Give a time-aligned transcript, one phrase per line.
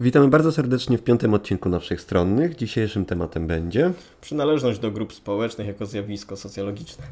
[0.00, 2.56] Witamy bardzo serdecznie w piątym odcinku na Wszechstronnych.
[2.56, 3.92] Dzisiejszym tematem będzie...
[4.20, 7.04] Przynależność do grup społecznych jako zjawisko socjologiczne.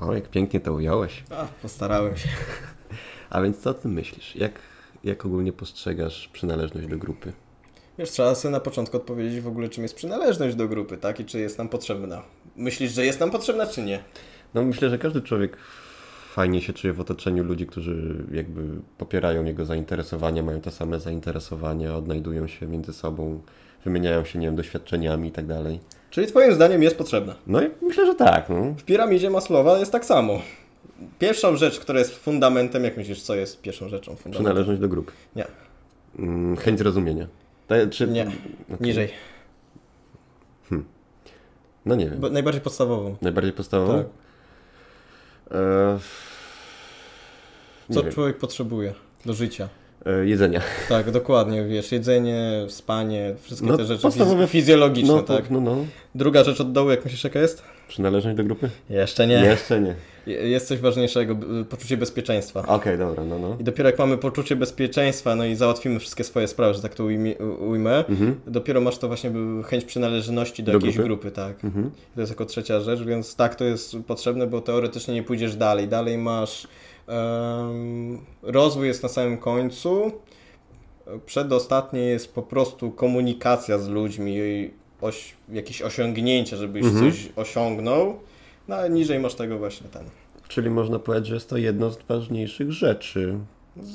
[0.00, 1.24] O, jak pięknie to ująłeś.
[1.30, 2.28] A, postarałem się.
[3.30, 4.36] A więc co o tym myślisz?
[4.36, 4.52] Jak,
[5.04, 7.32] jak ogólnie postrzegasz przynależność do grupy?
[7.98, 11.20] Wiesz, trzeba sobie na początku odpowiedzieć w ogóle, czym jest przynależność do grupy, tak?
[11.20, 12.22] I czy jest nam potrzebna.
[12.56, 14.04] Myślisz, że jest nam potrzebna, czy nie?
[14.54, 15.56] No myślę, że każdy człowiek
[16.32, 18.62] fajnie się czuje w otoczeniu ludzi, którzy jakby
[18.98, 23.40] popierają jego zainteresowania, mają te same zainteresowania, odnajdują się między sobą,
[23.84, 25.80] wymieniają się, nie wiem, doświadczeniami i tak dalej.
[26.10, 27.34] Czyli twoim zdaniem jest potrzebna?
[27.46, 28.48] No i myślę, że tak.
[28.48, 28.74] No.
[28.78, 30.42] W piramidzie Maslowa jest tak samo.
[31.18, 34.16] Pierwszą rzecz, która jest fundamentem, jak myślisz, co jest pierwszą rzeczą?
[34.16, 34.44] Fundamentem?
[34.44, 35.12] Przynależność do grupy.
[35.36, 35.46] Nie.
[36.18, 37.26] Mm, chęć zrozumienia.
[37.66, 38.08] Ta, czy...
[38.08, 38.22] Nie.
[38.22, 38.76] Okej.
[38.80, 39.08] Niżej.
[41.86, 42.20] No nie wiem.
[42.20, 43.16] Bo najbardziej podstawową.
[43.22, 43.98] Najbardziej podstawową?
[43.98, 44.21] Tak.
[45.52, 45.98] E,
[47.88, 48.12] nie Co wiem.
[48.12, 48.94] człowiek potrzebuje
[49.26, 49.68] do życia?
[50.06, 50.60] E, jedzenia.
[50.88, 55.50] Tak, dokładnie, wiesz, jedzenie, spanie, wszystkie No, te rzeczy podstawowe- fiz- fizjologiczne, No tak?
[55.50, 55.76] No, no.
[56.14, 57.62] Druga rzecz od dołu, jak myślisz, jaka jest?
[57.88, 58.70] Przynależność do grupy?
[58.90, 59.34] Jeszcze nie.
[59.34, 59.94] Jeszcze nie.
[60.26, 61.36] Je- Jest coś ważniejszego,
[61.70, 62.64] poczucie bezpieczeństwa.
[62.66, 63.56] Okej, dobra, no, no.
[63.60, 67.04] I dopiero jak mamy poczucie bezpieczeństwa, no i załatwimy wszystkie swoje sprawy, że tak to
[67.04, 67.34] ujmie,
[67.68, 68.40] ujmę, Mhm.
[68.46, 69.32] dopiero masz to właśnie
[69.64, 71.08] chęć przynależności do, Do jakiejś grupy?
[71.08, 71.64] grupy, tak.
[71.64, 71.90] Mhm.
[72.14, 75.88] To jest jako trzecia rzecz, więc tak, to jest potrzebne, bo teoretycznie nie pójdziesz dalej.
[75.88, 76.68] Dalej masz
[77.06, 80.12] em, rozwój jest na samym końcu.
[81.26, 87.12] Przedostatnie jest po prostu komunikacja z ludźmi, i oś, jakieś osiągnięcie, żebyś Mhm.
[87.12, 88.16] coś osiągnął.
[88.68, 90.04] No ale niżej masz tego właśnie ten.
[90.48, 93.38] Czyli można powiedzieć, że jest to jedno z ważniejszych rzeczy,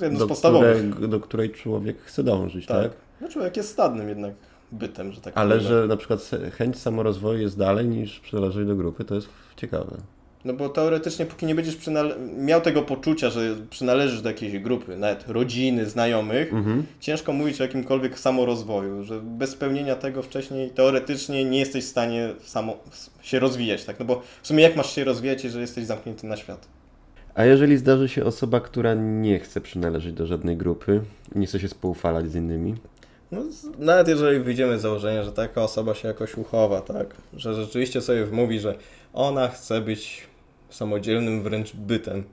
[0.01, 0.89] jedno do, z podstawowych.
[0.91, 2.81] której- do której człowiek chce dążyć, tak?
[2.83, 2.91] Tak.
[3.21, 4.33] No człowiek jest stadnym jednak
[4.71, 5.67] bytem, że tak Ale powiem.
[5.71, 9.97] że na przykład chęć samorozwoju jest dalej niż przynależność do grupy, to jest ciekawe.
[10.47, 14.97] No bo teoretycznie, póki nie będziesz przynale- miał tego poczucia, że przynależysz do jakiejś grupy,
[14.97, 16.83] nawet rodziny, znajomych, Mhm.
[16.99, 22.29] ciężko mówić o jakimkolwiek samorozwoju, że bez spełnienia tego wcześniej teoretycznie nie jesteś w stanie
[22.43, 22.77] samo
[23.21, 23.99] się rozwijać, tak?
[23.99, 26.67] No bo w sumie jak masz się rozwijać, jeżeli jesteś zamknięty na świat?
[27.35, 31.01] A jeżeli zdarzy się osoba, która nie chce przynależeć do żadnej grupy,
[31.35, 32.75] nie chce się spoufalać z innymi,
[33.31, 33.41] No,
[33.79, 37.07] nawet jeżeli wyjdziemy z założenia, że taka osoba się jakoś uchowa, tak?
[37.33, 38.75] Że rzeczywiście sobie wmówi, że
[39.13, 40.26] ona chce być
[40.69, 42.23] samodzielnym wręcz bytem,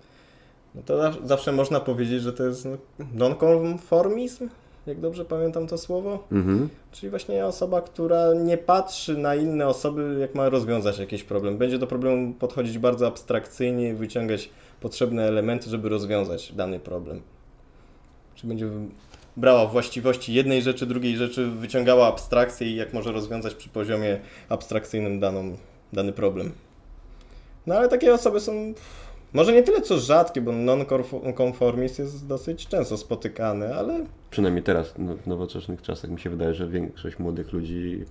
[0.75, 2.77] no to zaw- zawsze można powiedzieć, że to jest no,
[3.15, 4.49] nonkonformizm,
[4.87, 6.25] jak dobrze pamiętam to słowo.
[6.33, 6.69] mhm.
[6.93, 11.59] Czyli właśnie osoba, która nie patrzy na inne osoby, jak ma rozwiązać jakiś problem.
[11.59, 17.21] Będzie do problemu podchodzić bardzo abstrakcyjnie i wyciągać potrzebne elementy, żeby rozwiązać dany problem.
[18.35, 18.69] Czy będzie
[19.37, 25.21] brała właściwości jednej rzeczy, drugiej rzeczy, wyciągała abstrakcję i jak może rozwiązać przy poziomie abstrakcyjnym
[25.21, 25.57] daną,
[25.93, 26.53] dany problem.
[27.67, 28.75] No ale takie osoby są
[29.35, 35.17] może nie tyle co rzadkie, bo non-conformist jest dosyć często spotykany, ale przynajmniej teraz, no,
[35.17, 38.05] w nowoczesnych czasach, mi się wydaje, że większość młodych ludzi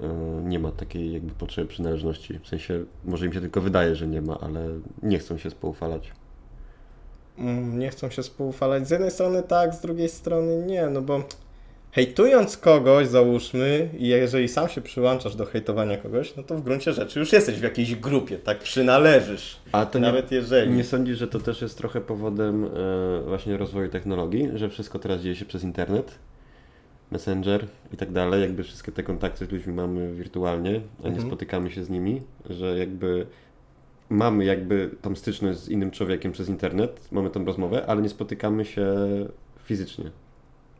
[0.00, 0.08] e,
[0.44, 2.38] nie ma takiej jakby potrzeby przynależności.
[2.38, 4.68] W sensie, może im się tylko wydaje, że nie ma, ale
[5.02, 6.12] nie chcą się spoufalać.
[7.38, 8.88] Mm, nie chcą się współfalać.
[8.88, 11.22] Z jednej strony tak, z drugiej strony nie, no bo
[11.92, 16.92] hejtując kogoś, załóżmy, i jeżeli sam się przyłączasz do hejtowania kogoś, no to w gruncie
[16.92, 19.56] rzeczy już jesteś w jakiejś grupie, tak przynależysz.
[19.72, 20.72] A to nie, Nawet jeżeli.
[20.72, 22.68] nie sądzisz, że to też jest trochę powodem e,
[23.26, 26.18] właśnie rozwoju technologii, że wszystko teraz dzieje się przez internet,
[27.10, 31.26] Messenger i tak dalej, jakby wszystkie te kontakty z ludźmi mamy wirtualnie, a nie Mhm.
[31.26, 33.26] spotykamy się z nimi, że jakby
[34.10, 38.64] mamy jakby tą styczność z innym człowiekiem przez internet, mamy tą rozmowę, ale nie spotykamy
[38.64, 38.94] się
[39.64, 40.04] fizycznie,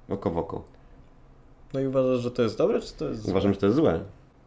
[0.09, 0.65] oko w oko.
[1.75, 3.31] No i uważasz, że to jest dobre, czy to jest złe?
[3.31, 4.01] Uważam, że to jest złe.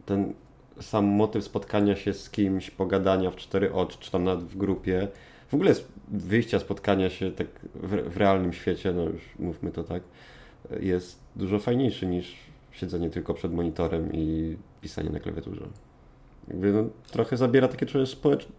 [0.06, 0.34] Ten
[0.80, 5.08] sam motyw spotkania się z kimś, pogadania w cztery oczy, czy tam nawet w grupie,
[5.48, 5.74] w ogóle
[6.08, 10.02] wyjścia, spotkania się tak w, w realnym świecie, no już mówmy to tak,
[10.80, 12.36] jest dużo fajniejszy niż
[12.72, 15.66] siedzenie tylko przed monitorem i pisanie na klawiaturze.
[16.48, 17.86] Jakby no, trochę zabiera takie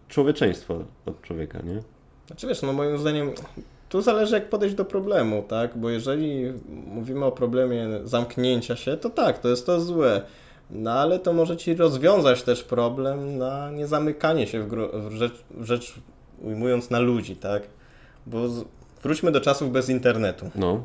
[0.08, 1.82] człowieczeństwo od człowieka, nie?
[2.26, 3.30] Znaczy wiesz, no moim zdaniem
[3.88, 5.78] tu zależy jak podejść do problemu, tak?
[5.78, 6.52] Bo jeżeli
[6.86, 10.22] mówimy o problemie zamknięcia się, to tak, to jest to złe.
[10.70, 14.68] No ale to może ci rozwiązać też problem na niezamykanie się w,
[15.08, 15.94] w, rzecz, w rzecz
[16.42, 17.62] ujmując na ludzi, tak?
[18.26, 18.64] Bo z,
[19.02, 20.50] wróćmy do czasów bez internetu.
[20.54, 20.84] No,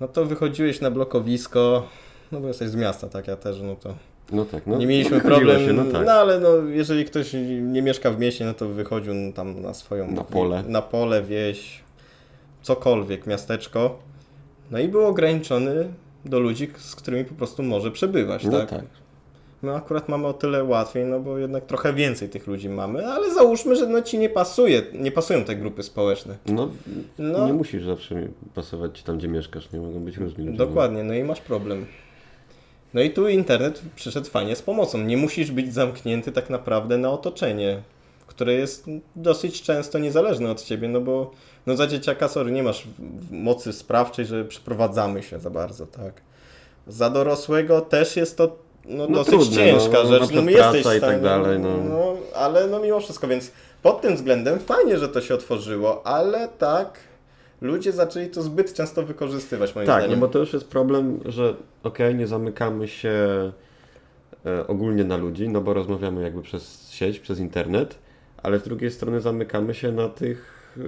[0.00, 1.88] No to wychodziłeś na blokowisko,
[2.32, 3.28] no bo jesteś z miasta, tak?
[3.28, 3.94] Ja też, no to
[4.32, 4.66] no tak.
[4.66, 6.08] No, nie mieliśmy no, wychodziło problem, Się, no no, tak.
[6.08, 7.32] ale no, jeżeli ktoś
[7.62, 10.10] nie mieszka w mieście, no to wychodził tam na swoją...
[10.10, 10.62] Na pole.
[10.68, 11.80] Na pole, wieś,
[12.66, 13.98] cokolwiek, miasteczko.
[14.70, 15.88] No i był ograniczony
[16.24, 18.70] do ludzi, z którymi po prostu może przebywać, No tak?
[18.70, 18.84] tak.
[19.62, 23.34] My akurat mamy o tyle łatwiej, no bo jednak trochę więcej tych ludzi mamy, ale
[23.34, 26.36] załóżmy, że no ci nie pasuje, nie pasują te grupy społeczne.
[26.46, 26.68] No,
[27.18, 27.46] No.
[27.46, 28.14] nie musisz zawsze
[28.54, 30.58] pasować ci tam, gdzie mieszkasz, nie mogą być różni ludzie.
[30.58, 31.86] Dokładnie, no i masz problem.
[32.94, 34.98] No i tu internet przyszedł fajnie z pomocą.
[34.98, 37.82] Nie musisz być zamknięty tak naprawdę na otoczenie,
[38.26, 38.86] które jest
[39.16, 41.30] dosyć często niezależne od ciebie, no bo
[41.66, 42.84] no za dzieciaka, sorry, nie masz
[43.30, 46.12] mocy sprawczej, że przeprowadzamy się za bardzo, tak.
[46.86, 48.56] Za dorosłego też jest to
[48.88, 50.30] no, No dosyć trudne, ciężka no, rzecz.
[50.30, 51.68] na No, my jesteś i tak dalej, no.
[51.88, 52.16] no.
[52.34, 53.50] Ale no mimo wszystko, więc
[53.82, 56.98] pod tym względem fajnie, że to się otworzyło, ale tak,
[57.60, 60.20] ludzie zaczęli to zbyt często wykorzystywać moim Tak, zdaniem.
[60.20, 63.12] no bo to już jest problem, że okej, nie zamykamy się
[64.46, 67.98] e, ogólnie na ludzi, no bo rozmawiamy jakby przez sieć, przez internet,
[68.46, 70.80] ale z drugiej strony zamykamy się na tych e,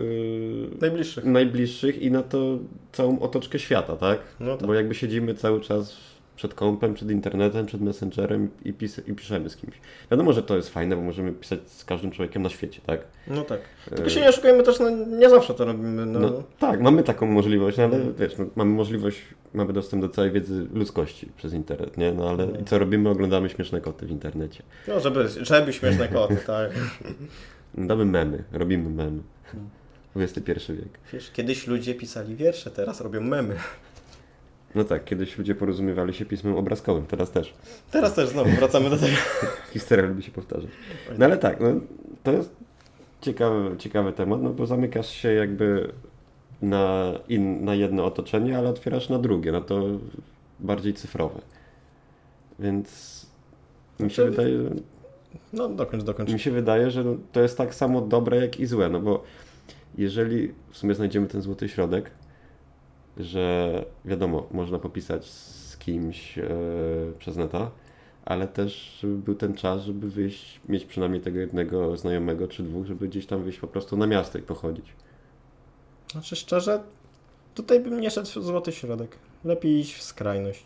[0.80, 1.24] Najbliższych.
[1.24, 2.58] najbliższych i na to
[2.92, 4.18] całą otoczkę świata, tak?
[4.40, 4.66] No tak.
[4.66, 5.96] Bo jakby siedzimy cały czas
[6.38, 9.74] przed kompem, przed internetem, przed messengerem i, pis i piszemy z kimś.
[10.10, 13.00] Wiadomo, że to jest fajne, bo możemy pisać z każdym człowiekiem na świecie, tak?
[13.26, 13.60] No tak.
[13.92, 16.06] E, Tylko się nie oszukujmy też, no nie zawsze to robimy.
[16.06, 16.20] No.
[16.20, 19.22] No, tak, mamy taką możliwość, no, ale wiesz, no, mamy możliwość,
[19.54, 22.12] mamy dostęp do całej wiedzy ludzkości przez internet, nie?
[22.12, 22.62] No ale Mhm.
[22.62, 23.10] i co robimy?
[23.10, 24.62] Oglądamy śmieszne koty w internecie.
[24.88, 26.70] no żeby, żeby śmieszne koty, tak.
[27.74, 29.22] Damy memy, robimy memy.
[30.16, 30.98] XXI wiek.
[31.12, 33.54] Wiesz, kiedyś ludzie pisali wiersze, teraz robią memy.
[34.74, 37.54] No tak, kiedyś ludzie porozumiewali się pismem obrazkowym, teraz też.
[37.90, 39.16] Teraz też znowu wracamy do tego.
[39.72, 40.70] Historia lubi się powtarzać.
[41.18, 41.66] No ale tak, no,
[42.22, 42.56] to jest
[43.20, 45.92] ciekawy, ciekawy temat, no bo zamykasz się jakby
[46.62, 49.82] na, in, na jedno otoczenie, ale otwierasz na drugie, no to
[50.60, 51.40] bardziej cyfrowe.
[52.58, 53.26] Więc
[54.00, 54.58] mi się Znaczy- wydaje,
[55.52, 56.32] No dokończ, dokończ.
[56.32, 59.22] mi się wydaje, że to jest tak samo dobre, jak i złe, no bo
[59.98, 62.10] jeżeli w sumie znajdziemy ten złoty środek,
[63.18, 66.48] że wiadomo, można popisać z kimś e,
[67.18, 67.70] przez neta,
[68.24, 72.86] ale też żeby był ten czas, żeby wyjść, mieć przynajmniej tego jednego znajomego czy dwóch,
[72.86, 74.86] żeby gdzieś tam wyjść po prostu na miasto i pochodzić.
[76.12, 76.80] Znaczy szczerze,
[77.54, 79.18] tutaj bym nie szedł w złoty środek.
[79.44, 80.64] Lepiej iść w skrajność.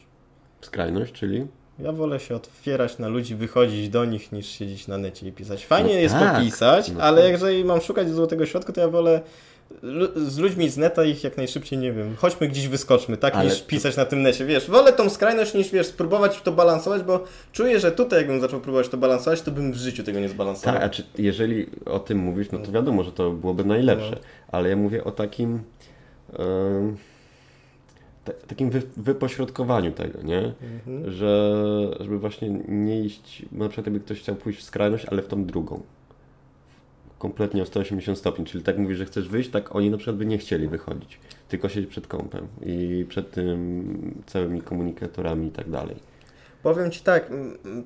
[0.60, 1.46] Skrajność, czyli?
[1.78, 5.66] Ja wolę się otwierać na ludzi, wychodzić do nich, niż siedzieć na necie i pisać.
[5.66, 7.30] Fajnie No jest tak, popisać, no ale tak.
[7.30, 9.20] jeżeli mam szukać złotego środka, to ja wolę
[10.26, 13.62] z ludźmi z neta ich jak najszybciej, nie wiem, chodźmy gdzieś wyskoczmy, tak, Ale niż
[13.62, 17.80] pisać na tym necie, wiesz, wolę tą skrajność niż, wiesz, spróbować to balansować, bo czuję,
[17.80, 20.74] że tutaj jakbym zaczął próbować to balansować, to bym w życiu tego nie zbalansował.
[20.74, 24.68] Tak, a czy jeżeli o tym mówisz, no to wiadomo, że to byłoby najlepsze, ale
[24.68, 25.62] ja mówię o takim
[28.46, 30.52] takim wy, wypośrodkowaniu tego, nie?
[30.62, 31.12] Mhm.
[31.12, 31.54] Że
[32.00, 35.44] żeby właśnie nie iść, na przykład jakby ktoś chciał pójść w skrajność, ale w tą
[35.44, 35.82] drugą.
[37.22, 40.26] Kompletnie o 180 stopni, czyli tak mówisz, że chcesz wyjść, tak oni na przykład by
[40.26, 45.96] nie chcieli wychodzić, tylko siedzieć przed kąpem i przed tym całymi komunikatorami i tak dalej.
[46.62, 47.30] Powiem Ci tak,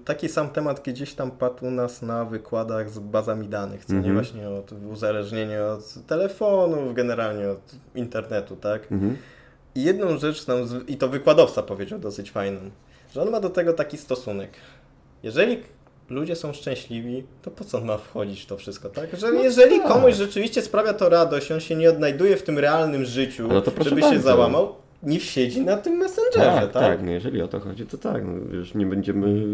[0.05, 3.99] taki sam temat gdzieś tam padł u nas na wykładach z bazami danych, co nie
[3.99, 4.15] Mhm.
[4.15, 8.93] właśnie od uzależnienia od telefonów, generalnie od internetu, tak?
[8.93, 9.17] Mhm.
[9.75, 10.59] I jedną rzecz nam,
[10.89, 12.61] i to wykładowca powiedział dosyć fajną,
[13.15, 14.51] że on ma do tego taki stosunek.
[15.23, 15.59] Jeżeli
[16.11, 19.17] ludzie są szczęśliwi, to po co on ma wchodzić w to wszystko, tak?
[19.17, 19.89] Że No jeżeli tak.
[19.89, 24.01] komuś rzeczywiście sprawia to radość, on się nie odnajduje w tym realnym życiu, No żeby
[24.03, 24.23] się bardzo.
[24.23, 26.83] załamał, niech siedzi na tym messengerze, Tak, tak?
[26.83, 28.23] tak, no jeżeli o to chodzi, to tak.
[28.25, 29.45] No, już nie będziemy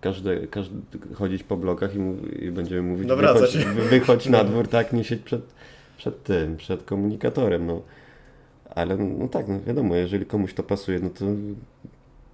[0.00, 0.74] każde, każdy
[1.14, 3.56] chodzić po blokach i, mu- i będziemy mówić, Nawracać.
[3.58, 5.40] wychodź, wy- wychodź na dwór, tak, nie siedź przed,
[5.96, 7.82] przed tym, przed komunikatorem, no.
[8.74, 11.24] Ale no, no tak, no wiadomo, jeżeli komuś to pasuje, no to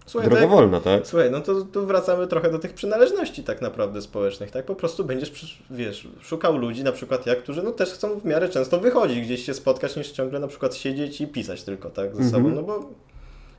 [0.07, 1.07] Słuchaj, droga tak- wolna, tak?
[1.07, 4.65] Słuchaj, no to tu wracamy trochę do tych przynależności tak naprawdę społecznych, tak?
[4.65, 8.49] Po prostu będziesz, wiesz, szukał ludzi na przykład jak, którzy no też chcą w miarę
[8.49, 12.23] często wychodzić, gdzieś się spotkać, niż ciągle na przykład siedzieć i pisać tylko, tak, ze
[12.23, 12.31] Mhm.
[12.31, 12.91] sobą, no bo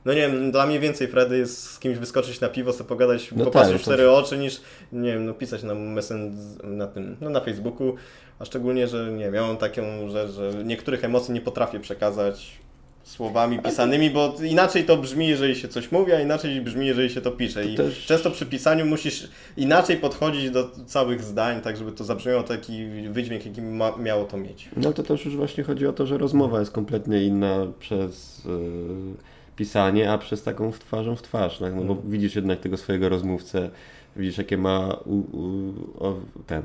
[0.04, 3.32] no nie wiem, dla mnie więcej Fredy jest z kimś wyskoczyć na piwo, sobie pogadać,
[3.36, 4.60] No popatrzeć tak, w to- cztery oczy, niż,
[4.92, 7.94] nie wiem, no pisać na messen, na tym, no na Facebooku,
[8.38, 12.52] a szczególnie, że nie wiem, ja mam taką rzecz, że niektórych emocji nie potrafię przekazać
[13.10, 17.20] słowami pisanymi, bo inaczej to brzmi, jeżeli się coś mówi, a inaczej brzmi, jeżeli się
[17.20, 17.66] to pisze.
[17.66, 22.42] I też- często przy pisaniu musisz inaczej podchodzić do całych zdań, tak żeby to zabrzmiało
[22.42, 24.68] taki wydźwięk, jaki ma, miało to mieć.
[24.76, 28.48] No to też już właśnie chodzi o to, że rozmowa jest kompletnie inna przez y,
[29.56, 31.74] pisanie, a przez taką w twarzą w twarz, tak?
[31.74, 32.10] no bo Mhm.
[32.10, 33.70] widzisz jednak tego swojego rozmówcę,
[34.16, 36.62] widzisz jakie ma u, u, o, ten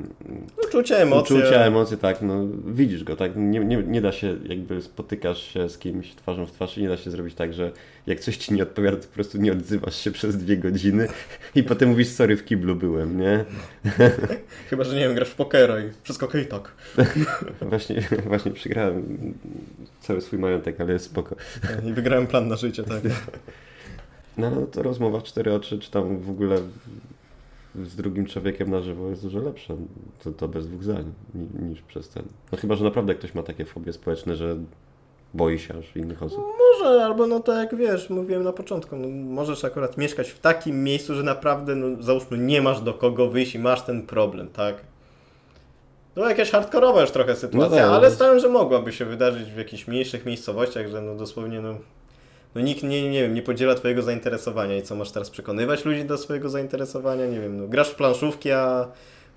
[0.68, 1.38] Uczucia, emocje.
[1.38, 5.70] Uczucia, emocje, tak, no widzisz go, tak, nie, nie, nie da się, jakby spotykasz się
[5.70, 7.72] z kimś twarzą w twarz i nie da się zrobić tak, że
[8.08, 11.08] jak coś ci nie odpowiada, to po prostu nie odzywasz się przez dwie godziny
[11.56, 13.46] i potem mówisz, sorry, w kiblu byłem, nie?
[14.70, 16.72] Chyba, że nie wiem, grasz w pokera i wszystko okej, tak.
[17.70, 19.34] Właśnie, właśnie przegrałem
[20.02, 21.36] cały swój majątek, ale jest spoko.
[21.90, 23.02] I wygrałem plan na życie, tak.
[24.38, 26.58] No, no to rozmowa w cztery oczy, czy tam w ogóle
[27.76, 29.78] z drugim człowiekiem na żywo jest dużo lepsze.
[30.24, 32.24] To, to bez dwóch zdań ni- niż przez ten.
[32.52, 34.56] No chyba, że naprawdę ktoś ma takie fobie społeczne, że
[35.34, 36.44] boi się aż innych osób.
[36.60, 40.84] Może, albo no tak jak wiesz, mówiłem na początku, no, możesz akurat mieszkać w takim
[40.84, 44.76] miejscu, że naprawdę, no, załóżmy, nie masz do kogo wyjść i masz ten problem, tak?
[46.16, 48.16] No jakaś hardkorowa już trochę sytuacja, No tak, ale no.
[48.16, 51.76] stałem, że mogłaby się wydarzyć w jakichś mniejszych miejscowościach, że no dosłownie no,
[52.56, 56.06] no nikt nie, nie wiem, nie podziela twojego zainteresowania i co masz teraz przekonywać ludzi
[56.06, 58.88] do swojego zainteresowania, nie wiem, no grasz w planszówki, a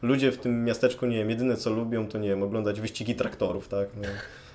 [0.03, 3.69] ludzie w tym miasteczku, nie wiem, jedyne co lubią to nie wiem, oglądać wyścigi traktorów,
[3.69, 3.89] tak?
[3.97, 4.09] No,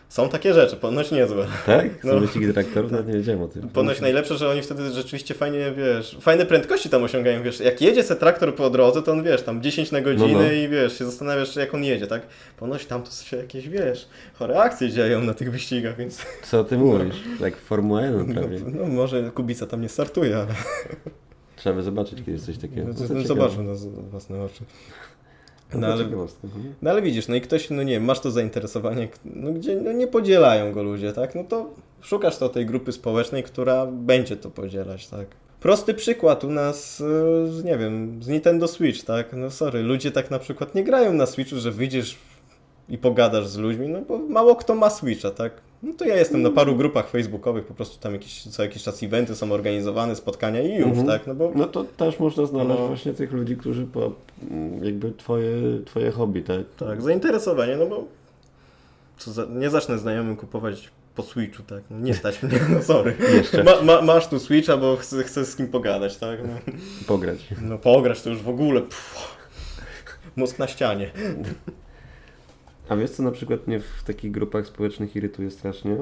[0.10, 1.48] są takie rzeczy, ponoć niezłe.
[1.66, 1.86] Tak?
[2.04, 2.20] Są No.
[2.20, 2.92] wyścigi traktorów?
[2.92, 3.70] Nawet nie wiedziałem o tym.
[3.70, 8.04] Ponoć najlepsze, że oni wtedy rzeczywiście fajnie, wiesz, fajne prędkości tam osiągają, wiesz, jak jedzie
[8.04, 10.52] se traktor po drodze, to on, wiesz, tam 10 na godzinę No, no.
[10.52, 12.22] i, wiesz, się zastanawiasz, jak on jedzie, tak?
[12.58, 16.78] Ponoć tam to się jakieś, wiesz, chore akcje dzieją na tych wyścigach, więc, Co ty
[16.78, 17.16] mówisz?
[17.40, 18.60] Jak Formuła 1 no, prawie.
[18.74, 20.48] no może Kubica tam nie startuje, ale
[21.56, 22.88] Trzeba by zobaczyć kiedyś coś takiego.
[22.88, 23.74] no, no, zobaczmy na
[24.10, 24.64] własne oczy.
[25.74, 26.74] No, No, ale- mhm.
[26.82, 29.92] No ale widzisz, no i ktoś, no nie wiem, masz to zainteresowanie, no gdzie no
[29.92, 31.36] nie podzielają go ludzie, tak?
[31.36, 31.70] No to
[32.02, 35.28] szukasz to tej grupy społecznej, która będzie to podzielać, tak?
[35.60, 37.04] Prosty przykład u nas, y,
[37.52, 39.34] z, nie wiem, z Nintendo Switch, tak?
[39.34, 42.18] No sorry, ludzie tak na przykład nie grają na Switchu, że wyjdziesz
[42.90, 45.52] i pogadasz z ludźmi, no bo mało kto ma Switcha, tak?
[45.84, 49.04] No to ja jestem na paru grupach facebookowych, po prostu tam jakieś, co jakiś czas
[49.04, 51.08] eventy są organizowane, spotkania i już, Mhm.
[51.08, 51.28] tak?
[51.28, 52.88] No bo No to też można znaleźć No.
[52.88, 54.12] właśnie tych ludzi, którzy po,
[54.52, 55.52] mm, jakby twoje,
[55.86, 56.60] twoje hobby, tak?
[56.78, 58.04] Tak, zainteresowanie, no bo
[59.26, 61.84] za, nie zacznę znajomym kupować po Switchu, tak?
[61.90, 63.16] No nie stać mnie, no sorry.
[63.38, 66.40] Jeszcze Ma, ma, masz tu Switcha, bo chcę, chcę z kim pogadać, tak?
[66.48, 66.74] No,
[67.08, 67.40] pograć.
[67.62, 68.82] no pograć to już w ogóle.
[68.82, 69.38] Pff,
[70.36, 71.12] mózg na ścianie.
[72.90, 75.96] A wiesz co na przykład mnie w takich grupach społecznych irytuje strasznie?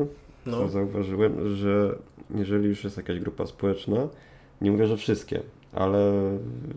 [0.46, 1.96] Co No, zauważyłem, że
[2.36, 4.08] jeżeli już jest jakaś grupa społeczna,
[4.62, 5.42] nie mówię, że wszystkie,
[5.74, 6.12] ale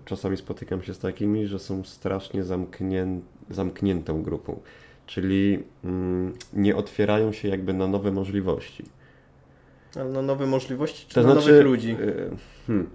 [0.04, 3.06] czasami spotykam się z takimi, że są strasznie zamknię,
[3.50, 4.60] zamkniętą grupą.
[5.06, 8.84] Czyli mm, nie otwierają się jakby na nowe możliwości.
[9.96, 11.96] ale na nowe możliwości czy To na znaczy, nowych ludzi?
[12.00, 12.30] y,
[12.66, 12.90] Hmm,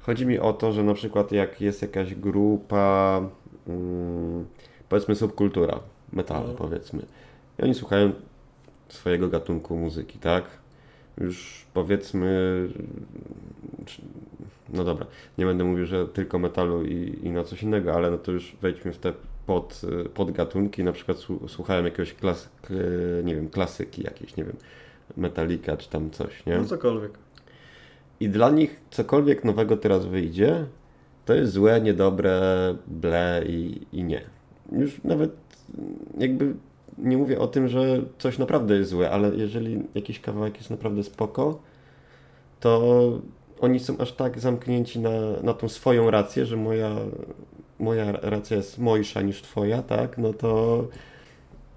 [0.00, 3.20] chodzi mi o to, że na przykład jak jest jakaś grupa,
[3.68, 4.44] mm,
[4.88, 5.80] powiedzmy subkultura,
[6.16, 6.54] metalu No.
[6.54, 7.02] powiedzmy,
[7.58, 8.12] i oni słuchają
[8.88, 10.44] swojego gatunku muzyki, tak?
[11.20, 12.28] Już powiedzmy,
[14.72, 15.06] no dobra,
[15.38, 18.56] nie będę mówił, że tylko metalu i, i na coś innego, ale no to już
[18.62, 19.12] wejdźmy w te
[19.46, 19.82] pod,
[20.14, 22.48] podgatunki, na przykład słu- słuchałem jakiegoś klas,
[23.24, 24.56] nie wiem, klasyki jakiejś, nie wiem,
[25.16, 26.58] Metallica czy tam coś, nie?
[26.58, 27.12] No cokolwiek.
[28.20, 30.64] I dla nich cokolwiek nowego teraz wyjdzie,
[31.24, 32.40] to jest złe, niedobre,
[32.86, 34.20] ble i, i nie.
[34.72, 35.30] Już nawet
[36.18, 36.54] jakby
[36.98, 41.02] nie mówię o tym, że coś naprawdę jest złe, ale jeżeli jakiś kawałek jest naprawdę
[41.02, 41.58] spoko,
[42.60, 43.02] to
[43.60, 45.10] oni są aż tak zamknięci na,
[45.42, 46.96] na tą swoją rację, że moja,
[47.78, 50.18] moja racja jest mojsza niż twoja, tak?
[50.18, 50.84] No to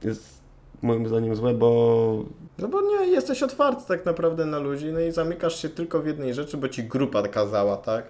[0.03, 0.39] jest
[0.81, 2.23] moim zdaniem złe, bo
[2.57, 6.07] No bo nie, jesteś otwarty tak naprawdę na ludzi, no i zamykasz się tylko w
[6.07, 8.05] jednej rzeczy, bo ci grupa kazała, tak?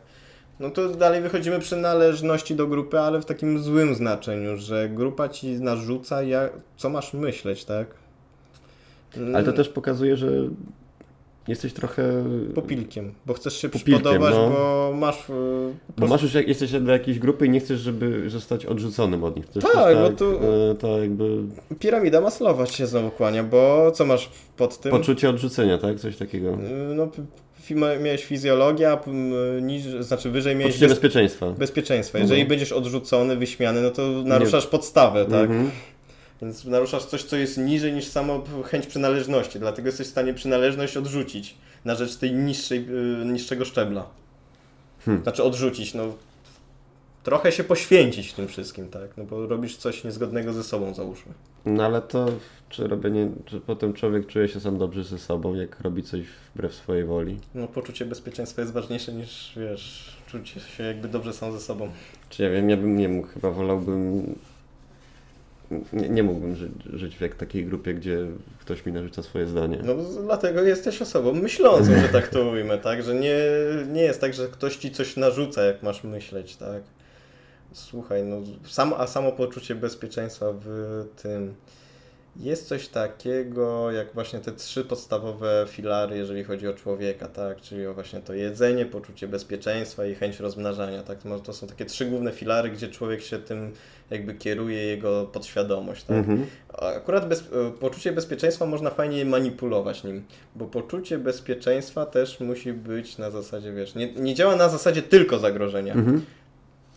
[0.60, 5.30] No to dalej wychodzimy przy należności do grupy, ale w takim złym znaczeniu, że grupa
[5.30, 7.88] ci narzuca, jak, co masz myśleć, tak?
[9.34, 10.32] Ale to też pokazuje, że
[11.48, 12.24] jesteś trochę.
[12.56, 14.50] Popilkiem, bo chcesz się Popilkiem, przypodobać, no.
[14.50, 15.30] bo masz...
[15.30, 19.24] yy, po Bo masz już, jesteś do jakiejś grupy i nie chcesz, żeby zostać odrzuconym
[19.24, 19.46] od nich.
[19.48, 20.40] Tak, jest bo tu-
[20.72, 21.38] e, to jakby
[21.80, 24.92] Piramida Maslowa się znowu kłania, bo co masz pod tym?
[24.92, 26.00] poczucie odrzucenia, tak?
[26.00, 26.50] Coś takiego.
[26.50, 27.08] Yy, No,
[27.76, 31.52] miałeś fizjologię, a p- m, niż, znaczy wyżej miałeś Poczucie bez, bezpieczeństwa.
[31.52, 32.18] bezpieczeństwa.
[32.18, 32.30] Mhm.
[32.32, 35.42] Jeżeli będziesz odrzucony, wyśmiany, no to naruszasz podstawę, tak?
[35.50, 35.72] Mhm.
[36.42, 40.98] Więc naruszasz coś, co jest niżej niż samo chęć przynależności, dlatego jesteś w stanie przynależność
[40.98, 42.86] odrzucić na rzecz tej niższej,
[43.20, 44.06] yy, niższego szczebla.
[45.06, 45.24] Hmm.
[45.24, 46.04] Znaczy odrzucić, no
[47.24, 49.18] trochę się poświęcić w tym wszystkim, tak?
[49.18, 51.34] No bo robisz coś niezgodnego ze sobą, załóżmy.
[51.66, 52.26] No ale to,
[52.70, 56.22] czy robienie, czy potem człowiek czuje się sam dobrze ze sobą, jak robi coś
[56.56, 57.38] wbrew swojej woli.
[57.56, 61.90] No poczucie bezpieczeństwa jest ważniejsze niż, wiesz, czuć się jakby dobrze sam ze sobą.
[62.30, 64.36] Czy ja wiem, ja bym nie mógł, chyba wolałbym.
[65.94, 68.18] Nie, nie mógłbym żyć, żyć w jak takiej grupie, gdzie
[68.60, 69.80] ktoś mi narzuca swoje zdanie.
[69.84, 73.04] No dlatego jesteś osobą myślącą, że tak to ujmę, tak?
[73.04, 73.38] Że nie,
[73.88, 76.82] nie jest tak, że ktoś ci coś narzuca, jak masz myśleć, tak?
[77.74, 81.56] Słuchaj, no sam, a samo poczucie bezpieczeństwa w tym
[82.40, 87.62] jest coś takiego, jak właśnie te trzy podstawowe filary, jeżeli chodzi o człowieka, tak?
[87.62, 91.24] Czyli o właśnie to jedzenie, poczucie bezpieczeństwa i chęć rozmnażania, tak?
[91.24, 93.74] To to są takie trzy główne filary, gdzie człowiek się tym
[94.10, 96.18] jakby kieruje, jego podświadomość, tak?
[96.18, 96.46] Mhm.
[96.74, 100.24] Akurat bez, e, poczucie bezpieczeństwa można fajnie manipulować nim,
[100.56, 105.40] bo poczucie bezpieczeństwa też musi być na zasadzie, wiesz, nie, nie działa na zasadzie tylko
[105.40, 105.94] zagrożenia.
[105.94, 106.26] Mhm.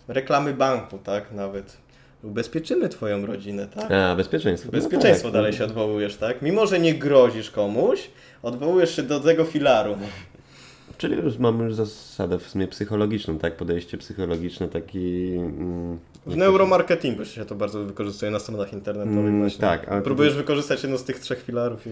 [0.09, 1.77] Reklamy banku, tak, nawet.
[2.23, 3.91] Ubezpieczymy twoją rodzinę, tak?
[3.93, 4.73] A, bezpieczeństwo.
[4.73, 6.43] Bezpieczeństwo no tak, dalej się odwołujesz, tak?
[6.43, 8.11] Mimo, że nie grozisz komuś,
[8.43, 9.97] odwołujesz się do tego filaru.
[10.99, 13.57] Czyli już mamy już zasadę w sumie psychologiczną, tak?
[13.57, 15.33] Podejście psychologiczne, taki...
[15.37, 19.61] Mm, W neuromarketingu się to bardzo wykorzystuje na stronach internetowych Mm, właśnie.
[19.61, 21.91] tak, ale to- Próbujesz wykorzystać jedno z tych trzech filarów i...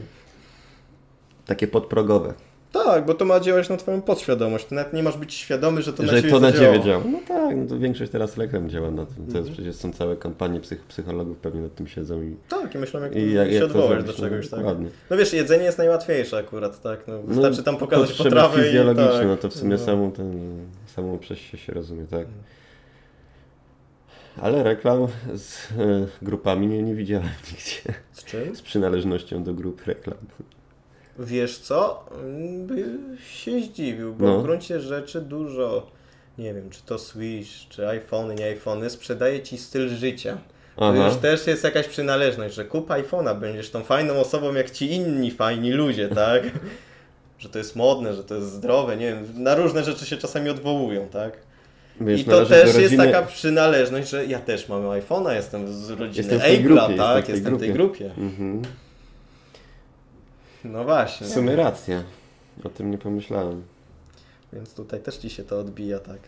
[1.47, 2.35] Takie podprogowe.
[2.73, 4.65] Tak, bo to ma działać na twoją podświadomość.
[4.65, 7.05] Ty nawet nie masz być świadomy, że to na że ciebie to na ciebie działa.
[7.13, 9.17] No tak, no to większość teraz reklam działa na tym.
[9.17, 9.45] To Mhm.
[9.45, 13.01] jest przecież są całe kampanie psych psychologów pewnie nad tym siedzą i, Tak, i myślę,
[13.01, 14.67] jak, i jak, się jak odwołać do czegoś, no, tak?
[14.67, 14.89] Ładnie.
[15.11, 17.09] No wiesz, jedzenie jest najłatwiejsze akurat, tak?
[17.09, 19.27] No, No, wystarczy tam pokazać Potrzeby potrawę i fizjologiczne, tak.
[19.27, 19.79] no to w sumie No.
[19.79, 20.33] samą, ten,
[20.97, 22.21] samą przez się, się rozumie, tak.
[22.21, 22.43] Mhm.
[24.43, 27.95] Ale reklam z e, grupami nie, nie widziałem nigdzie.
[28.13, 28.57] Z czym?
[28.57, 30.17] Z przynależnością do grup reklam.
[31.19, 32.05] Wiesz co?
[32.59, 32.85] By
[33.31, 34.39] się zdziwił, bo No.
[34.39, 35.87] w gruncie rzeczy dużo,
[36.39, 40.39] nie wiem, czy to Switch, czy iPhony, nie iPhony, sprzedaje ci styl życia.
[40.77, 41.07] To Aha.
[41.09, 45.31] już też jest jakaś przynależność, że kup iPhone'a, będziesz tą fajną osobą jak ci inni
[45.31, 46.43] fajni ludzie, tak?
[47.39, 50.51] że to jest modne, że to jest zdrowe, nie wiem, na różne rzeczy się czasami
[50.51, 51.37] odwołują, tak?
[52.01, 55.73] Wiesz, I to też do jest rodziny- taka przynależność, że ja też mam iPhone'a, jestem
[55.73, 57.17] z rodziny Jestem Apple'a, grupie, tak?
[57.17, 58.11] jestem w tej Jestem w tej grupie.
[58.19, 58.63] Mhm.
[60.65, 61.27] No właśnie.
[61.27, 62.03] W sumie racja.
[62.65, 63.63] O tym nie pomyślałem.
[64.53, 66.19] Więc tutaj też ci się to odbija, tak.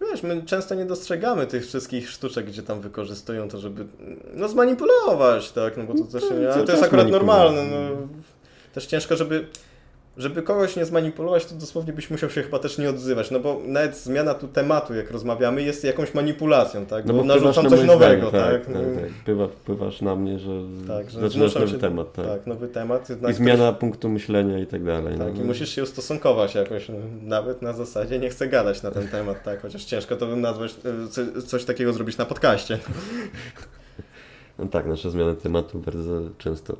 [0.00, 3.86] Wiesz, my często nie dostrzegamy tych wszystkich sztuczek, gdzie tam wykorzystują to, żeby
[4.34, 7.64] no zmanipulować, tak, no bo to No też, to ale cały to jest akurat normalne,
[7.64, 7.96] no.
[8.72, 9.46] Też ciężko, żeby,
[10.16, 13.60] żeby kogoś nie zmanipulować, to dosłownie byś musiał się chyba też nie odzywać, no bo
[13.66, 17.64] nawet zmiana tu tematu, jak rozmawiamy, jest jakąś manipulacją, tak, No bo, bo wpływasz narzucam
[17.64, 19.10] na coś nowego, zdanie, tak, tak, no, tak, tak.
[19.12, 20.50] Wpływa, wpływasz na mnie, że,
[20.88, 22.26] tak, że zaczynasz nowy się- temat, tak.
[22.26, 25.18] tak, nowy temat, I zmiana punktu myślenia i tak dalej.
[25.18, 25.42] Tak, no.
[25.42, 29.42] i musisz się ustosunkować jakoś, no, nawet na zasadzie nie chcę gadać na ten temat,
[29.42, 32.78] tak, chociaż ciężko to bym nazwać, e, co, coś takiego zrobić na podcaście.
[34.58, 36.76] No tak, nasze zmiany tematu bardzo często.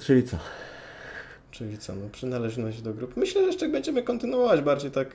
[0.00, 0.38] Czyli co?
[1.50, 3.16] Czyli co, no, przynależność do grup.
[3.16, 5.08] Myślę, że jeszcze będziemy kontynuować bardziej tak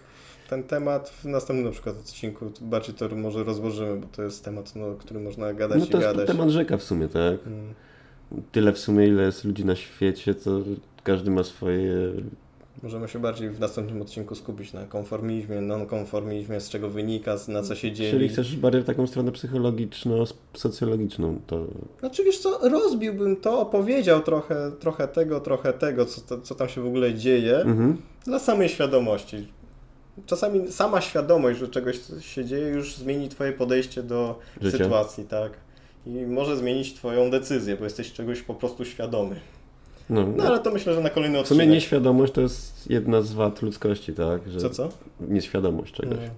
[0.50, 4.76] ten temat w następnym na przykład odcinku, bardziej to może rozłożymy, bo to jest temat,
[4.76, 6.28] no, który można gadać No i to jest gadać.
[6.28, 7.44] temat rzeka w sumie, tak?
[7.44, 7.74] Hmm.
[8.52, 10.60] Tyle w sumie, ile jest ludzi na świecie, to
[11.04, 11.92] każdy ma swoje.
[12.84, 17.76] Możemy się bardziej w następnym odcinku skupić na konformizmie, non-konformizmie, z czego wynika, na co
[17.76, 18.12] się dzieje.
[18.12, 21.68] Czyli chcesz bardziej w taką stronę psychologiczno-socjologiczną, to
[22.00, 26.82] Znaczy wiesz co, rozbiłbym to, opowiedział trochę, trochę tego, trochę tego, co, co tam się
[26.82, 27.98] w ogóle dzieje, mhm.
[28.26, 29.48] dla samej świadomości.
[30.26, 34.78] Czasami sama świadomość, że czegoś się dzieje, już zmieni twoje podejście do Życia.
[34.78, 35.52] sytuacji, tak?
[36.06, 39.36] I może zmienić twoją decyzję, bo jesteś czegoś po prostu świadomy.
[40.10, 41.70] No, No ale to myślę, że na kolejny w sumie odcinek.
[41.76, 44.50] nieświadomość to jest jedna z wad ludzkości, tak?
[44.50, 44.90] Że Co, co?
[45.22, 46.18] Nieświadomość czegoś.
[46.18, 46.30] Mm.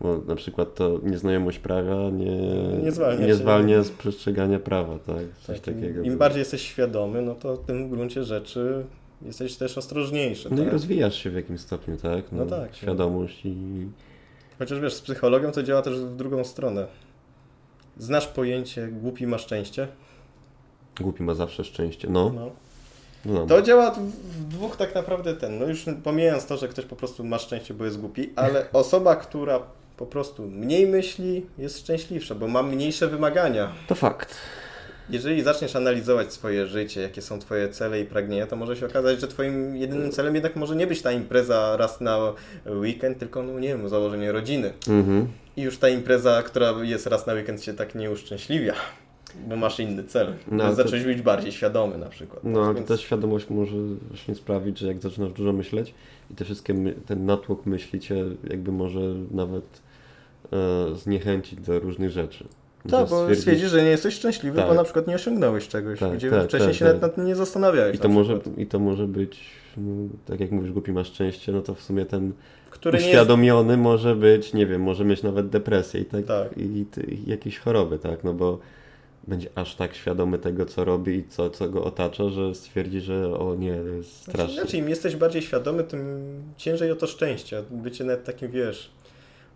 [0.00, 2.36] Bo na przykład to nieznajomość prawa nie,
[2.82, 5.16] Nie zwalnia nie zwalnia z przestrzegania prawa, tak?
[5.46, 6.02] Coś Tak, im- takiego.
[6.02, 8.84] Im bardziej jesteś świadomy, no to w tym gruncie rzeczy
[9.22, 10.48] jesteś też ostrożniejszy.
[10.50, 10.72] No i tak?
[10.72, 12.24] rozwijasz się w jakimś stopniu, tak?
[12.32, 12.76] No tak.
[12.76, 13.54] Świadomość i...
[14.58, 16.86] Chociaż wiesz, z psychologią to działa też w drugą stronę.
[17.98, 19.88] Znasz pojęcie głupi ma szczęście?
[21.00, 22.08] Głupi ma zawsze szczęście.
[22.10, 22.50] No, No.
[23.24, 23.46] No.
[23.46, 27.24] To działa w dwóch tak naprawdę ten, no już pomijając to, że ktoś po prostu
[27.24, 29.60] ma szczęście, bo jest głupi, ale osoba, która
[29.96, 33.72] po prostu mniej myśli, jest szczęśliwsza, bo ma mniejsze wymagania.
[33.86, 34.36] To fakt.
[35.10, 39.20] Jeżeli zaczniesz analizować swoje życie, jakie są twoje cele i pragnienia, to może się okazać,
[39.20, 42.18] że twoim jedynym celem jednak może nie być ta impreza raz na
[42.66, 44.72] weekend, tylko no nie wiem, założenie rodziny.
[44.88, 45.28] Mhm.
[45.56, 48.74] I już ta impreza, która jest raz na weekend się tak nie uszczęśliwia,
[49.48, 50.34] bo masz inny cel.
[50.50, 52.44] No, to- Zacząć być bardziej świadomy na przykład.
[52.44, 53.76] No, ale Więc- ta świadomość może
[54.10, 55.94] właśnie sprawić, że jak zaczynasz dużo myśleć
[56.30, 59.64] i te wszystkie, my, ten natłok myśli cię jakby może nawet
[60.52, 62.44] e, zniechęcić do różnych rzeczy.
[62.90, 64.68] Tak, bo stwierdzisz- że nie jesteś szczęśliwy, Tak.
[64.68, 66.88] bo na przykład nie osiągnąłeś czegoś, Tak, gdzie tak, wcześniej tak, się tak.
[66.88, 67.96] nawet nad tym nie zastanawiałeś.
[67.96, 68.38] I to, może.
[68.56, 69.40] I to może być,
[69.76, 72.32] no, tak jak mówisz, głupi masz szczęście, no to w sumie ten
[72.70, 73.14] Który nie jest...
[73.14, 76.58] uświadomiony może być, nie wiem, może mieć nawet depresję i, tak, Tak.
[76.58, 78.58] i, i, i jakieś choroby, tak, no bo
[79.26, 83.38] będzie aż tak świadomy tego, co robi i co, co go otacza, że stwierdzi, że
[83.38, 84.54] o nie, jest Znaczy, strasznie.
[84.54, 86.22] inaczej, im jesteś bardziej świadomy, tym
[86.56, 87.62] ciężej o to szczęście.
[87.70, 88.90] Bycie nawet takim, wiesz...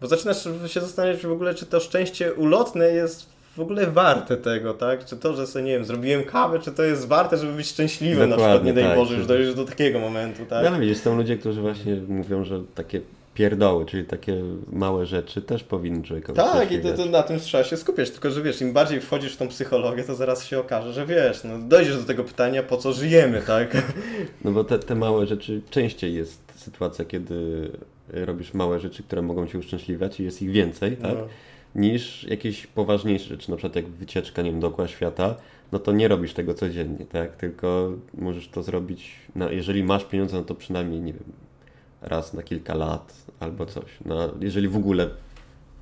[0.00, 3.26] Bo zaczynasz się zastanawiać w ogóle, czy to szczęście ulotne jest
[3.56, 5.04] w ogóle warte tego, tak?
[5.04, 8.30] Czy to, że sobie, nie wiem, zrobiłem kawę, czy to jest warte, żeby być szczęśliwym
[8.30, 8.96] na przykład, nie Dokładnie, daj tak.
[8.96, 10.64] Boże, już dojdziesz do takiego momentu, tak?
[10.64, 13.00] No, ale widzisz, są ludzie, którzy właśnie mówią, że takie
[13.36, 17.64] pierdoły, czyli takie małe rzeczy też powinny człowiekowi Tak, i to, to na tym trzeba
[17.64, 20.92] się skupiać, tylko że wiesz, im bardziej wchodzisz w tą psychologię, to zaraz się okaże,
[20.92, 23.76] że wiesz, no dojdziesz do tego pytania, po co żyjemy, tak?
[24.44, 27.70] No bo te, te małe rzeczy, częściej jest sytuacja, kiedy
[28.08, 31.14] robisz małe rzeczy, które mogą cię uszczęśliwiać i jest ich więcej, tak?
[31.14, 31.28] No.
[31.74, 35.34] Niż jakieś poważniejsze rzeczy, na przykład jak wycieczka, nie wiem, dookoła świata,
[35.72, 37.36] no to nie robisz tego codziennie, tak?
[37.36, 41.32] Tylko możesz to zrobić, no, jeżeli masz pieniądze, no to przynajmniej, nie wiem,
[42.02, 43.84] raz na kilka lat albo coś.
[44.04, 45.08] No, jeżeli w ogóle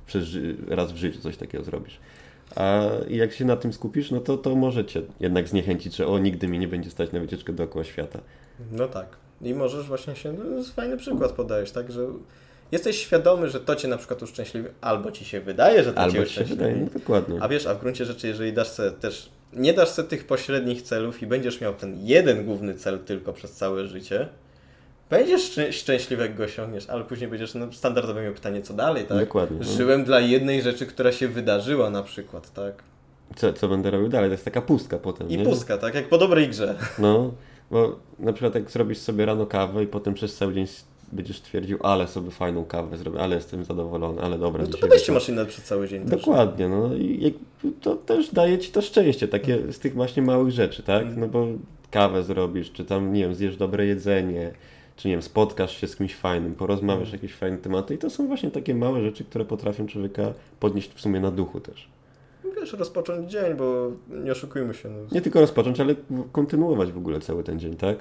[0.07, 0.23] przez,
[0.67, 1.97] raz w życiu coś takiego zrobisz.
[2.55, 6.19] A jak się na tym skupisz, no to to może cię jednak zniechęcić, że o,
[6.19, 8.19] nigdy mi nie będzie stać na wycieczkę dookoła świata.
[8.71, 9.07] No tak.
[9.41, 12.07] I możesz właśnie się, no, jest fajny przykład podajesz, tak, że
[12.71, 16.01] jesteś świadomy, że to cię na przykład uszczęśliwi, albo ci się wydaje, że to cię
[16.01, 16.61] Albo ci się uszczęśliwi.
[16.61, 17.37] wydaje, no dokładnie.
[17.41, 20.81] A wiesz, a w gruncie rzeczy, jeżeli dasz sobie też, nie dasz sobie tych pośrednich
[20.81, 24.29] celów i będziesz miał ten jeden główny cel tylko przez całe życie,
[25.09, 29.05] będziesz szczę- szczęśliwy, jak go osiągniesz, ale później będziesz, no standardowe miał pytanie, co dalej,
[29.05, 29.19] tak?
[29.19, 29.57] Dokładnie.
[29.59, 29.63] No.
[29.65, 32.83] Żyłem dla jednej rzeczy, która się wydarzyła na przykład, tak?
[33.35, 34.29] Co, co będę robił dalej?
[34.29, 35.43] To jest taka pustka potem, I nie?
[35.45, 35.95] pustka, tak?
[35.95, 36.75] Jak po dobrej grze.
[36.99, 37.33] No,
[37.71, 40.65] bo na przykład jak zrobisz sobie rano kawę i potem przez cały dzień
[41.11, 44.63] będziesz twierdził, ale sobie fajną kawę zrobię, ale jestem zadowolony, ale dobra.
[44.63, 46.01] No to podejście masz inne przez cały dzień.
[46.09, 46.19] też.
[46.19, 47.33] Dokładnie, no i
[47.81, 51.01] to też daje ci to szczęście, takie z tych właśnie małych rzeczy, tak?
[51.01, 51.19] Mhm.
[51.19, 51.47] No bo
[51.91, 54.51] kawę zrobisz, czy tam, nie wiem, zjesz dobre jedzenie,
[54.95, 57.21] czy nie wiem, spotkasz się z kimś fajnym, porozmawiasz Mhm.
[57.21, 61.01] jakieś fajne tematy i to są właśnie takie małe rzeczy, które potrafią człowieka podnieść w
[61.01, 61.87] sumie na duchu też.
[62.59, 63.91] Wiesz, rozpocząć dzień, bo
[64.23, 64.89] nie oszukujmy się.
[64.89, 65.95] No, Nie tylko rozpocząć, ale
[66.31, 67.97] kontynuować w ogóle cały ten dzień, tak?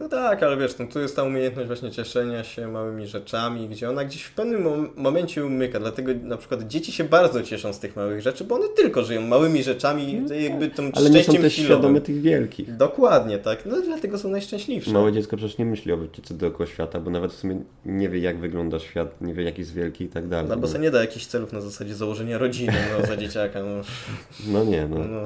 [0.00, 3.90] No tak, ale wiesz, no, tu jest ta umiejętność właśnie cieszenia się małymi rzeczami, gdzie
[3.90, 5.80] ona gdzieś w pewnym mom- momencie umyka.
[5.80, 9.20] Dlatego na przykład dzieci się bardzo cieszą z tych małych rzeczy, bo one tylko żyją
[9.20, 11.76] małymi rzeczami, jakby tą No tak, Ale nie są szczęściem też chwilowym.
[11.76, 12.76] świadome tych wielkich.
[12.76, 13.66] Dokładnie, tak.
[13.66, 14.92] No dlatego są najszczęśliwsze.
[14.92, 18.18] Małe dziecko przecież nie myśli o wycieczce dookoła świata, bo nawet w sumie nie wie,
[18.18, 20.50] jak wygląda świat, nie wie, jaki jest wielki i tak dalej.
[20.50, 20.68] Albo no.
[20.68, 23.60] sobie nie da jakichś celów na zasadzie założenia rodziny no, za dzieciaka.
[23.62, 23.82] No,
[24.52, 25.20] no nie, no, no.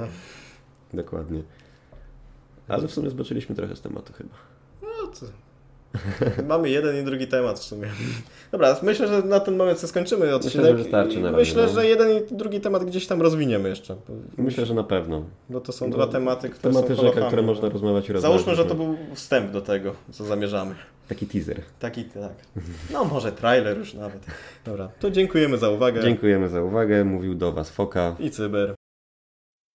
[0.94, 1.42] dokładnie.
[2.68, 4.34] Ale w sumie zboczyliśmy trochę z tematu chyba.
[5.22, 5.28] No.
[6.48, 7.88] Mamy jeden i drugi temat w sumie.
[8.52, 10.66] Dobra, myślę, że na ten moment skończymy odcinek.
[10.66, 11.72] że wystarczy i na razie, Myślę, no.
[11.72, 13.96] że jeden i drugi temat gdzieś tam rozwiniemy jeszcze.
[14.38, 15.24] Myślę, że na pewno.
[15.50, 17.48] Bo to są No, dwa tematy, które Tematy są rzeka, które no.
[17.48, 18.22] można rozmawiać i.
[18.22, 20.74] Załóżmy, że to był wstęp do tego, co zamierzamy.
[21.08, 21.60] Taki teaser.
[21.78, 22.32] Taki, tak.
[22.92, 24.20] No może trailer już nawet.
[24.64, 26.02] Dobra, to dziękujemy za uwagę.
[26.02, 27.04] Dziękujemy za uwagę.
[27.04, 28.16] Mówił do Was Foka.
[28.20, 28.74] I cyber.